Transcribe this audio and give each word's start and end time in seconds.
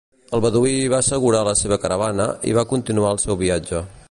El 0.35 0.39
beduí 0.45 0.71
va 0.93 1.01
assegurar 1.05 1.43
la 1.49 1.55
seva 1.61 1.79
caravana 1.85 2.29
i 2.53 2.57
va 2.61 2.67
continuar 2.75 3.17
el 3.19 3.25
seu 3.27 3.43
viatge. 3.45 3.89